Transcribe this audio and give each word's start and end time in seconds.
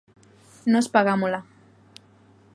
Nós 0.73 0.87
pagámola. 0.95 1.39